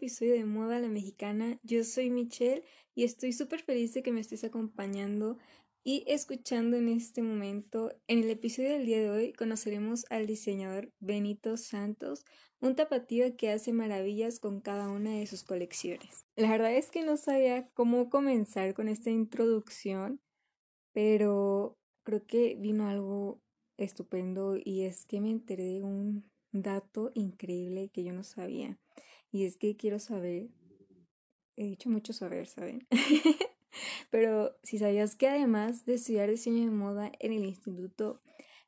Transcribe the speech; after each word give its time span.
episodio 0.00 0.32
de 0.32 0.46
Moda 0.46 0.76
a 0.76 0.78
la 0.80 0.88
Mexicana. 0.88 1.58
Yo 1.62 1.84
soy 1.84 2.08
Michelle 2.08 2.64
y 2.94 3.04
estoy 3.04 3.34
súper 3.34 3.60
feliz 3.60 3.92
de 3.92 4.02
que 4.02 4.12
me 4.12 4.20
estés 4.20 4.44
acompañando 4.44 5.36
y 5.84 6.04
escuchando 6.06 6.78
en 6.78 6.88
este 6.88 7.20
momento. 7.20 7.92
En 8.08 8.20
el 8.20 8.30
episodio 8.30 8.70
del 8.70 8.86
día 8.86 8.98
de 8.98 9.10
hoy 9.10 9.34
conoceremos 9.34 10.06
al 10.08 10.26
diseñador 10.26 10.90
Benito 11.00 11.58
Santos, 11.58 12.24
un 12.60 12.76
tapatío 12.76 13.36
que 13.36 13.50
hace 13.50 13.74
maravillas 13.74 14.40
con 14.40 14.62
cada 14.62 14.88
una 14.88 15.10
de 15.18 15.26
sus 15.26 15.44
colecciones. 15.44 16.24
La 16.34 16.50
verdad 16.50 16.72
es 16.72 16.90
que 16.90 17.04
no 17.04 17.18
sabía 17.18 17.68
cómo 17.74 18.08
comenzar 18.08 18.72
con 18.72 18.88
esta 18.88 19.10
introducción, 19.10 20.22
pero 20.92 21.76
creo 22.04 22.26
que 22.26 22.56
vino 22.58 22.88
algo 22.88 23.42
estupendo 23.76 24.56
y 24.56 24.84
es 24.84 25.04
que 25.04 25.20
me 25.20 25.30
enteré 25.30 25.64
de 25.64 25.82
un 25.82 26.30
dato 26.52 27.10
increíble 27.14 27.90
que 27.92 28.04
yo 28.04 28.12
no 28.12 28.24
sabía. 28.24 28.78
Y 29.32 29.44
es 29.44 29.56
que 29.56 29.76
quiero 29.76 29.98
saber, 29.98 30.48
he 31.56 31.64
dicho 31.64 31.88
mucho 31.88 32.12
saber, 32.12 32.46
¿saben? 32.46 32.86
Pero 34.10 34.56
si 34.62 34.78
sabías 34.78 35.14
que 35.14 35.28
además 35.28 35.84
de 35.84 35.94
estudiar 35.94 36.30
diseño 36.30 36.64
de 36.64 36.70
moda 36.70 37.12
en 37.20 37.32
el 37.32 37.44
Instituto 37.44 38.20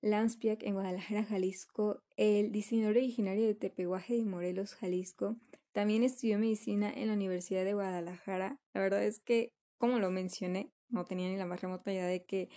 Lanspiac 0.00 0.62
en 0.62 0.74
Guadalajara, 0.74 1.24
Jalisco, 1.24 2.02
el 2.16 2.52
diseñador 2.52 2.96
originario 2.96 3.46
de 3.46 3.54
Tepehuaje 3.54 4.14
de 4.16 4.24
Morelos, 4.24 4.74
Jalisco, 4.74 5.36
también 5.72 6.02
estudió 6.02 6.38
medicina 6.38 6.92
en 6.92 7.08
la 7.08 7.14
Universidad 7.14 7.64
de 7.64 7.74
Guadalajara. 7.74 8.58
La 8.74 8.80
verdad 8.80 9.04
es 9.04 9.20
que, 9.20 9.52
como 9.76 9.98
lo 9.98 10.10
mencioné, 10.10 10.72
no 10.88 11.04
tenía 11.04 11.28
ni 11.28 11.36
la 11.36 11.46
más 11.46 11.60
remota 11.60 11.92
idea 11.92 12.06
de 12.06 12.24
que 12.24 12.48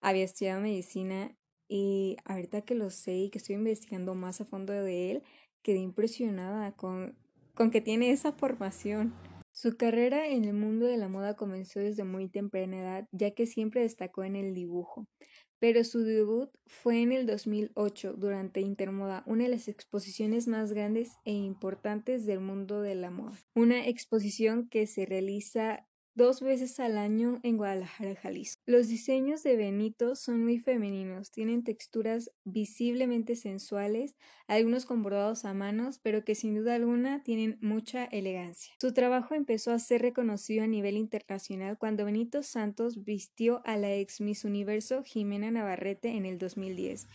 había 0.00 0.24
estudiado 0.24 0.60
medicina 0.60 1.36
y 1.68 2.16
ahorita 2.24 2.62
que 2.62 2.74
lo 2.74 2.90
sé 2.90 3.16
y 3.16 3.30
que 3.30 3.38
estoy 3.38 3.56
investigando 3.56 4.14
más 4.14 4.40
a 4.40 4.44
fondo 4.44 4.72
de 4.72 5.10
él, 5.10 5.22
quedé 5.62 5.78
impresionada 5.78 6.72
con, 6.72 7.16
con 7.54 7.70
que 7.70 7.80
tiene 7.80 8.10
esa 8.10 8.32
formación. 8.32 9.14
Su 9.52 9.76
carrera 9.76 10.28
en 10.28 10.44
el 10.44 10.52
mundo 10.52 10.86
de 10.86 10.98
la 10.98 11.08
moda 11.08 11.34
comenzó 11.34 11.80
desde 11.80 12.04
muy 12.04 12.28
temprana 12.28 12.78
edad, 12.78 13.08
ya 13.10 13.30
que 13.30 13.46
siempre 13.46 13.80
destacó 13.80 14.22
en 14.22 14.36
el 14.36 14.54
dibujo. 14.54 15.06
Pero 15.58 15.82
su 15.84 16.04
debut 16.04 16.50
fue 16.66 17.00
en 17.00 17.12
el 17.12 17.26
2008 17.26 18.12
durante 18.18 18.60
Intermoda, 18.60 19.22
una 19.26 19.44
de 19.44 19.50
las 19.50 19.68
exposiciones 19.68 20.46
más 20.46 20.72
grandes 20.72 21.12
e 21.24 21.32
importantes 21.32 22.26
del 22.26 22.40
mundo 22.40 22.82
de 22.82 22.94
la 22.94 23.10
moda. 23.10 23.38
Una 23.54 23.86
exposición 23.86 24.68
que 24.68 24.86
se 24.86 25.06
realiza 25.06 25.86
dos 26.16 26.40
veces 26.40 26.80
al 26.80 26.96
año 26.96 27.40
en 27.42 27.58
Guadalajara, 27.58 28.16
Jalisco. 28.16 28.62
Los 28.66 28.88
diseños 28.88 29.42
de 29.42 29.54
Benito 29.56 30.16
son 30.16 30.42
muy 30.42 30.58
femeninos, 30.58 31.30
tienen 31.30 31.62
texturas 31.62 32.32
visiblemente 32.44 33.36
sensuales, 33.36 34.16
algunos 34.48 34.86
con 34.86 35.02
bordados 35.02 35.44
a 35.44 35.52
manos, 35.52 36.00
pero 36.02 36.24
que 36.24 36.34
sin 36.34 36.54
duda 36.54 36.74
alguna 36.74 37.22
tienen 37.22 37.58
mucha 37.60 38.06
elegancia. 38.06 38.72
Su 38.80 38.94
trabajo 38.94 39.34
empezó 39.34 39.72
a 39.72 39.78
ser 39.78 40.00
reconocido 40.00 40.64
a 40.64 40.66
nivel 40.66 40.96
internacional 40.96 41.76
cuando 41.76 42.06
Benito 42.06 42.42
Santos 42.42 43.04
vistió 43.04 43.60
a 43.66 43.76
la 43.76 43.94
ex 43.94 44.22
Miss 44.22 44.44
Universo 44.44 45.02
Jimena 45.04 45.50
Navarrete 45.50 46.08
en 46.08 46.24
el 46.24 46.38
2010 46.38 47.06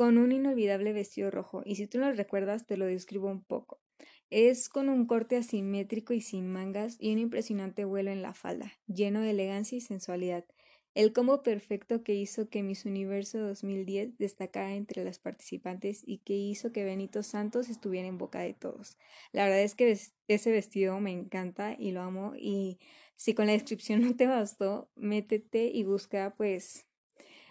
con 0.00 0.16
un 0.16 0.32
inolvidable 0.32 0.94
vestido 0.94 1.30
rojo, 1.30 1.60
y 1.66 1.74
si 1.74 1.86
tú 1.86 1.98
lo 1.98 2.10
recuerdas 2.10 2.64
te 2.64 2.78
lo 2.78 2.86
describo 2.86 3.28
un 3.28 3.44
poco. 3.44 3.82
Es 4.30 4.70
con 4.70 4.88
un 4.88 5.04
corte 5.04 5.36
asimétrico 5.36 6.14
y 6.14 6.22
sin 6.22 6.50
mangas 6.50 6.96
y 6.98 7.12
un 7.12 7.18
impresionante 7.18 7.84
vuelo 7.84 8.10
en 8.10 8.22
la 8.22 8.32
falda, 8.32 8.72
lleno 8.86 9.20
de 9.20 9.32
elegancia 9.32 9.76
y 9.76 9.82
sensualidad. 9.82 10.46
El 10.94 11.12
combo 11.12 11.42
perfecto 11.42 12.02
que 12.02 12.14
hizo 12.14 12.48
que 12.48 12.62
Miss 12.62 12.86
Universo 12.86 13.40
2010 13.40 14.16
destacara 14.16 14.72
entre 14.72 15.04
las 15.04 15.18
participantes 15.18 16.00
y 16.02 16.20
que 16.20 16.32
hizo 16.34 16.72
que 16.72 16.84
Benito 16.84 17.22
Santos 17.22 17.68
estuviera 17.68 18.08
en 18.08 18.16
boca 18.16 18.40
de 18.40 18.54
todos. 18.54 18.96
La 19.32 19.44
verdad 19.44 19.60
es 19.60 19.74
que 19.74 19.98
ese 20.28 20.50
vestido 20.50 20.98
me 20.98 21.12
encanta 21.12 21.76
y 21.78 21.90
lo 21.90 22.00
amo 22.00 22.32
y 22.38 22.78
si 23.16 23.34
con 23.34 23.48
la 23.48 23.52
descripción 23.52 24.00
no 24.00 24.16
te 24.16 24.26
bastó, 24.26 24.90
métete 24.96 25.66
y 25.66 25.84
busca 25.84 26.32
pues 26.38 26.86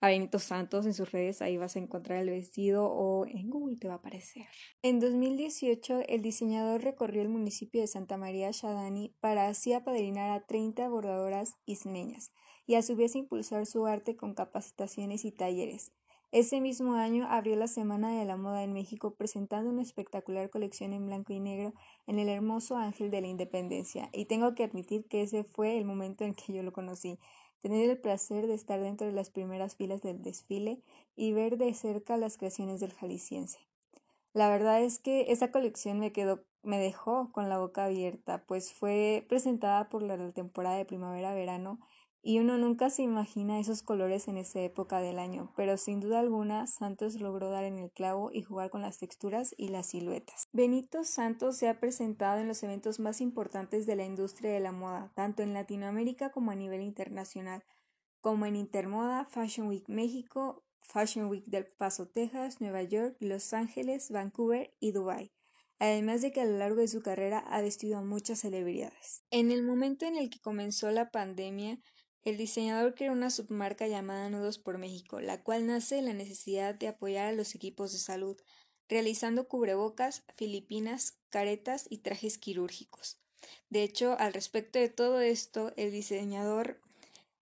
a 0.00 0.08
Benito 0.08 0.38
Santos 0.38 0.86
en 0.86 0.94
sus 0.94 1.12
redes, 1.12 1.42
ahí 1.42 1.58
vas 1.58 1.76
a 1.76 1.78
encontrar 1.78 2.18
el 2.20 2.30
vestido 2.30 2.86
o 2.86 3.26
en 3.26 3.50
Google 3.50 3.76
te 3.76 3.88
va 3.88 3.94
a 3.94 3.96
aparecer. 3.98 4.46
En 4.82 4.98
2018, 4.98 6.00
el 6.08 6.22
diseñador 6.22 6.82
recorrió 6.82 7.20
el 7.20 7.28
municipio 7.28 7.82
de 7.82 7.86
Santa 7.86 8.16
María 8.16 8.50
Shadani 8.50 9.14
para 9.20 9.48
así 9.48 9.74
apadrinar 9.74 10.30
a 10.30 10.46
30 10.46 10.88
bordadoras 10.88 11.56
ismeñas 11.66 12.32
y 12.66 12.76
a 12.76 12.82
su 12.82 12.96
vez 12.96 13.14
impulsar 13.14 13.66
su 13.66 13.86
arte 13.86 14.16
con 14.16 14.34
capacitaciones 14.34 15.24
y 15.26 15.32
talleres. 15.32 15.92
Ese 16.32 16.60
mismo 16.60 16.94
año 16.94 17.26
abrió 17.28 17.56
la 17.56 17.66
Semana 17.66 18.16
de 18.16 18.24
la 18.24 18.36
Moda 18.36 18.62
en 18.62 18.72
México 18.72 19.16
presentando 19.16 19.68
una 19.68 19.82
espectacular 19.82 20.48
colección 20.48 20.92
en 20.92 21.04
blanco 21.04 21.32
y 21.32 21.40
negro 21.40 21.74
en 22.06 22.20
el 22.20 22.28
hermoso 22.28 22.76
Ángel 22.76 23.10
de 23.10 23.20
la 23.20 23.26
Independencia 23.26 24.08
y 24.12 24.26
tengo 24.26 24.54
que 24.54 24.62
admitir 24.62 25.06
que 25.08 25.22
ese 25.22 25.42
fue 25.42 25.76
el 25.76 25.84
momento 25.84 26.22
en 26.22 26.34
que 26.34 26.52
yo 26.52 26.62
lo 26.62 26.72
conocí 26.72 27.18
tener 27.60 27.88
el 27.90 27.98
placer 27.98 28.46
de 28.46 28.54
estar 28.54 28.80
dentro 28.80 29.06
de 29.06 29.12
las 29.12 29.30
primeras 29.30 29.76
filas 29.76 30.02
del 30.02 30.22
desfile 30.22 30.82
y 31.16 31.32
ver 31.32 31.58
de 31.58 31.72
cerca 31.74 32.16
las 32.16 32.36
creaciones 32.36 32.80
del 32.80 32.92
jalisciense. 32.92 33.58
La 34.32 34.48
verdad 34.48 34.82
es 34.82 34.98
que 34.98 35.32
esa 35.32 35.50
colección 35.50 35.98
me 35.98 36.12
quedó, 36.12 36.44
me 36.62 36.78
dejó 36.78 37.32
con 37.32 37.48
la 37.48 37.58
boca 37.58 37.84
abierta, 37.84 38.44
pues 38.46 38.72
fue 38.72 39.24
presentada 39.28 39.88
por 39.88 40.02
la 40.02 40.32
temporada 40.32 40.76
de 40.76 40.84
primavera-verano 40.84 41.80
y 42.22 42.38
uno 42.38 42.58
nunca 42.58 42.90
se 42.90 43.02
imagina 43.02 43.58
esos 43.58 43.82
colores 43.82 44.28
en 44.28 44.36
esa 44.36 44.60
época 44.60 45.00
del 45.00 45.18
año, 45.18 45.52
pero 45.56 45.76
sin 45.76 46.00
duda 46.00 46.20
alguna 46.20 46.66
Santos 46.66 47.20
logró 47.20 47.50
dar 47.50 47.64
en 47.64 47.78
el 47.78 47.90
clavo 47.90 48.30
y 48.32 48.42
jugar 48.42 48.70
con 48.70 48.82
las 48.82 48.98
texturas 48.98 49.54
y 49.56 49.68
las 49.68 49.86
siluetas. 49.86 50.46
Benito 50.52 51.04
Santos 51.04 51.56
se 51.56 51.68
ha 51.68 51.80
presentado 51.80 52.40
en 52.40 52.48
los 52.48 52.62
eventos 52.62 53.00
más 53.00 53.20
importantes 53.20 53.86
de 53.86 53.96
la 53.96 54.04
industria 54.04 54.52
de 54.52 54.60
la 54.60 54.72
moda, 54.72 55.12
tanto 55.14 55.42
en 55.42 55.54
Latinoamérica 55.54 56.30
como 56.30 56.50
a 56.50 56.56
nivel 56.56 56.82
internacional, 56.82 57.64
como 58.20 58.44
en 58.46 58.56
Intermoda, 58.56 59.24
Fashion 59.24 59.68
Week 59.68 59.88
México, 59.88 60.62
Fashion 60.80 61.28
Week 61.28 61.46
del 61.46 61.66
Paso, 61.78 62.08
Texas, 62.08 62.60
Nueva 62.60 62.82
York, 62.82 63.16
Los 63.20 63.52
Ángeles, 63.54 64.10
Vancouver 64.10 64.74
y 64.78 64.92
Dubai 64.92 65.32
además 65.80 66.20
de 66.20 66.30
que 66.30 66.42
a 66.42 66.44
lo 66.44 66.58
largo 66.58 66.80
de 66.80 66.88
su 66.88 67.02
carrera 67.02 67.38
ha 67.38 67.60
vestido 67.62 67.98
a 67.98 68.02
muchas 68.02 68.40
celebridades. 68.40 69.24
En 69.30 69.50
el 69.50 69.62
momento 69.64 70.04
en 70.04 70.16
el 70.16 70.30
que 70.30 70.38
comenzó 70.38 70.90
la 70.90 71.10
pandemia, 71.10 71.80
el 72.24 72.36
diseñador 72.36 72.94
creó 72.94 73.12
una 73.12 73.30
submarca 73.30 73.86
llamada 73.86 74.28
Nudos 74.28 74.58
por 74.58 74.78
México, 74.78 75.20
la 75.20 75.42
cual 75.42 75.66
nace 75.66 75.96
de 75.96 76.02
la 76.02 76.12
necesidad 76.12 76.74
de 76.74 76.88
apoyar 76.88 77.26
a 77.26 77.32
los 77.32 77.54
equipos 77.54 77.92
de 77.92 77.98
salud, 77.98 78.36
realizando 78.88 79.48
cubrebocas, 79.48 80.24
filipinas, 80.36 81.18
caretas 81.30 81.86
y 81.88 81.98
trajes 81.98 82.38
quirúrgicos. 82.38 83.18
De 83.70 83.82
hecho, 83.82 84.16
al 84.18 84.34
respecto 84.34 84.78
de 84.78 84.88
todo 84.88 85.20
esto, 85.20 85.72
el 85.76 85.92
diseñador 85.92 86.80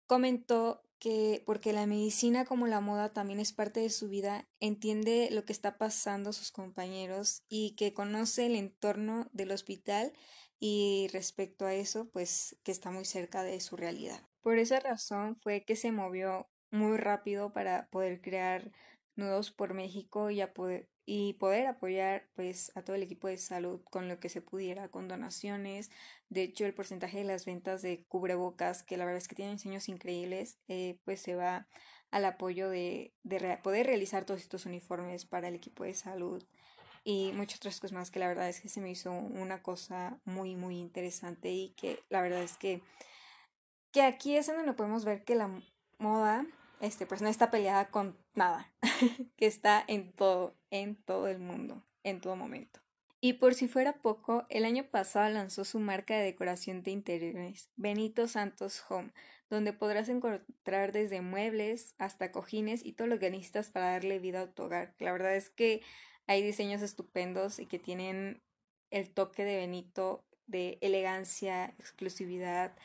comentó 0.06 0.82
que 1.00 1.42
porque 1.46 1.72
la 1.72 1.86
medicina 1.86 2.44
como 2.44 2.66
la 2.66 2.80
moda 2.80 3.12
también 3.12 3.40
es 3.40 3.52
parte 3.52 3.80
de 3.80 3.90
su 3.90 4.08
vida, 4.08 4.46
entiende 4.60 5.30
lo 5.32 5.44
que 5.46 5.52
está 5.52 5.78
pasando 5.78 6.32
sus 6.32 6.52
compañeros 6.52 7.42
y 7.48 7.74
que 7.74 7.94
conoce 7.94 8.46
el 8.46 8.54
entorno 8.54 9.28
del 9.32 9.50
hospital 9.50 10.12
y 10.60 11.08
respecto 11.12 11.64
a 11.64 11.74
eso, 11.74 12.10
pues 12.10 12.56
que 12.62 12.70
está 12.70 12.90
muy 12.90 13.06
cerca 13.06 13.42
de 13.42 13.58
su 13.60 13.76
realidad. 13.76 14.20
Por 14.42 14.58
esa 14.58 14.78
razón 14.78 15.36
fue 15.42 15.64
que 15.64 15.74
se 15.74 15.90
movió 15.90 16.48
muy 16.70 16.98
rápido 16.98 17.52
para 17.52 17.88
poder 17.88 18.20
crear 18.20 18.70
nudos 19.16 19.50
por 19.50 19.74
México 19.74 20.30
y, 20.30 20.42
poder, 21.32 21.66
apoyar 21.66 22.28
pues 22.34 22.70
a 22.76 22.82
todo 22.82 22.94
el 22.94 23.02
equipo 23.02 23.26
de 23.28 23.38
salud 23.38 23.82
con 23.90 24.08
lo 24.08 24.20
que 24.20 24.28
se 24.28 24.42
pudiera, 24.42 24.88
con 24.88 25.08
donaciones. 25.08 25.90
De 26.28 26.42
hecho, 26.42 26.66
el 26.66 26.74
porcentaje 26.74 27.18
de 27.18 27.24
las 27.24 27.46
ventas 27.46 27.82
de 27.82 28.04
cubrebocas, 28.06 28.82
que 28.82 28.96
la 28.96 29.04
verdad 29.06 29.18
es 29.18 29.28
que 29.28 29.34
tienen 29.34 29.56
diseños 29.56 29.88
increíbles, 29.88 30.58
eh, 30.68 30.98
pues 31.04 31.20
se 31.20 31.34
va 31.34 31.66
al 32.10 32.24
apoyo 32.24 32.68
de, 32.68 33.14
de 33.22 33.58
poder 33.62 33.86
realizar 33.86 34.24
todos 34.24 34.40
estos 34.40 34.66
uniformes 34.66 35.24
para 35.24 35.48
el 35.48 35.54
equipo 35.54 35.84
de 35.84 35.94
salud 35.94 36.44
y 37.04 37.32
muchas 37.32 37.58
otras 37.58 37.80
cosas 37.80 37.92
más 37.92 38.10
que 38.10 38.18
la 38.18 38.28
verdad 38.28 38.48
es 38.48 38.60
que 38.60 38.68
se 38.68 38.80
me 38.80 38.90
hizo 38.90 39.10
una 39.12 39.62
cosa 39.62 40.20
muy 40.24 40.56
muy 40.56 40.78
interesante 40.78 41.50
y 41.50 41.70
que 41.70 42.02
la 42.08 42.20
verdad 42.20 42.42
es 42.42 42.56
que 42.56 42.82
que 43.92 44.02
aquí 44.02 44.36
es 44.36 44.48
en 44.48 44.56
donde 44.56 44.72
podemos 44.72 45.04
ver 45.04 45.24
que 45.24 45.34
la 45.34 45.50
moda 45.98 46.46
este, 46.80 47.06
pues 47.06 47.22
no 47.22 47.28
está 47.28 47.50
peleada 47.50 47.90
con 47.90 48.16
nada, 48.34 48.72
que 49.36 49.46
está 49.46 49.84
en 49.86 50.12
todo, 50.12 50.56
en 50.70 50.96
todo 50.96 51.28
el 51.28 51.38
mundo, 51.38 51.84
en 52.02 52.20
todo 52.20 52.36
momento. 52.36 52.80
Y 53.20 53.34
por 53.34 53.54
si 53.54 53.68
fuera 53.68 54.00
poco, 54.00 54.46
el 54.48 54.64
año 54.64 54.84
pasado 54.84 55.28
lanzó 55.28 55.64
su 55.66 55.78
marca 55.78 56.16
de 56.16 56.24
decoración 56.24 56.82
de 56.82 56.92
interiores, 56.92 57.68
Benito 57.76 58.26
Santos 58.28 58.82
Home, 58.88 59.12
donde 59.50 59.74
podrás 59.74 60.08
encontrar 60.08 60.92
desde 60.92 61.20
muebles 61.20 61.94
hasta 61.98 62.32
cojines 62.32 62.84
y 62.84 62.92
todo 62.92 63.08
lo 63.08 63.18
que 63.18 63.30
necesitas 63.30 63.68
para 63.70 63.90
darle 63.90 64.20
vida 64.20 64.40
a 64.40 64.52
tu 64.52 64.62
hogar. 64.62 64.94
La 64.98 65.12
verdad 65.12 65.36
es 65.36 65.50
que 65.50 65.82
hay 66.30 66.42
diseños 66.42 66.80
estupendos 66.80 67.58
y 67.58 67.66
que 67.66 67.80
tienen 67.80 68.40
el 68.90 69.12
toque 69.12 69.44
de 69.44 69.56
Benito 69.56 70.24
de 70.46 70.78
elegancia, 70.80 71.74
exclusividad, 71.80 72.76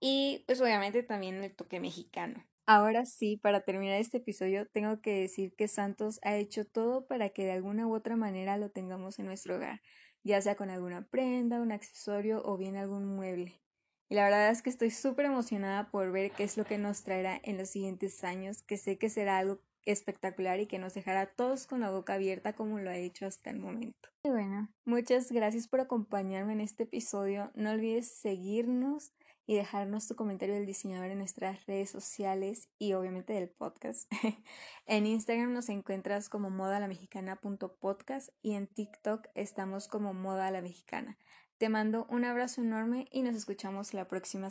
y 0.00 0.42
pues 0.46 0.60
obviamente 0.60 1.04
también 1.04 1.44
el 1.44 1.54
toque 1.54 1.80
mexicano. 1.80 2.44
Ahora 2.66 3.06
sí, 3.06 3.36
para 3.36 3.60
terminar 3.62 4.00
este 4.00 4.18
episodio, 4.18 4.66
tengo 4.66 5.00
que 5.00 5.12
decir 5.20 5.54
que 5.54 5.68
Santos 5.68 6.18
ha 6.24 6.36
hecho 6.36 6.64
todo 6.66 7.06
para 7.06 7.30
que 7.30 7.44
de 7.44 7.52
alguna 7.52 7.86
u 7.86 7.94
otra 7.94 8.16
manera 8.16 8.56
lo 8.56 8.70
tengamos 8.70 9.18
en 9.18 9.26
nuestro 9.26 9.56
hogar. 9.56 9.80
ya 10.24 10.40
sea 10.42 10.56
con 10.56 10.70
alguna 10.70 11.06
prenda, 11.08 11.60
un 11.60 11.72
accesorio 11.72 12.42
o 12.44 12.56
bien 12.56 12.76
algún 12.76 13.06
mueble. 13.06 13.60
Y 14.08 14.14
la 14.16 14.24
verdad 14.24 14.50
es 14.50 14.62
que 14.62 14.70
estoy 14.70 14.90
súper 14.90 15.26
emocionada 15.26 15.90
por 15.90 16.12
ver 16.12 16.32
qué 16.32 16.44
es 16.44 16.56
lo 16.56 16.64
que 16.64 16.78
nos 16.78 17.04
traerá 17.04 17.40
en 17.44 17.58
los 17.58 17.70
siguientes 17.70 18.24
años, 18.24 18.62
que 18.62 18.76
sé 18.78 18.98
que 18.98 19.10
será 19.10 19.38
algo 19.38 19.60
espectacular 19.84 20.60
y 20.60 20.66
que 20.66 20.78
nos 20.78 20.94
dejará 20.94 21.26
todos 21.26 21.66
con 21.66 21.80
la 21.80 21.90
boca 21.90 22.14
abierta 22.14 22.54
como 22.54 22.78
lo 22.78 22.90
ha 22.90 22.96
hecho 22.96 23.26
hasta 23.26 23.50
el 23.50 23.58
momento. 23.58 24.08
Y 24.24 24.30
bueno, 24.30 24.68
muchas 24.84 25.32
gracias 25.32 25.68
por 25.68 25.80
acompañarme 25.80 26.52
en 26.52 26.60
este 26.60 26.84
episodio. 26.84 27.50
No 27.54 27.70
olvides 27.70 28.10
seguirnos 28.10 29.12
y 29.46 29.56
dejarnos 29.56 30.06
tu 30.06 30.14
comentario 30.14 30.54
del 30.54 30.66
diseñador 30.66 31.10
en 31.10 31.18
nuestras 31.18 31.66
redes 31.66 31.90
sociales 31.90 32.68
y 32.78 32.92
obviamente 32.92 33.32
del 33.32 33.50
podcast. 33.50 34.10
en 34.86 35.06
Instagram 35.06 35.52
nos 35.52 35.68
encuentras 35.68 36.28
como 36.28 36.50
modalamexicana.podcast 36.50 38.30
y 38.40 38.54
en 38.54 38.66
TikTok 38.68 39.26
estamos 39.34 39.88
como 39.88 40.14
moda 40.14 40.50
la 40.50 40.62
mexicana. 40.62 41.18
Te 41.58 41.68
mando 41.68 42.06
un 42.08 42.24
abrazo 42.24 42.60
enorme 42.60 43.06
y 43.12 43.22
nos 43.22 43.36
escuchamos 43.36 43.94
la 43.94 44.08
próxima 44.08 44.40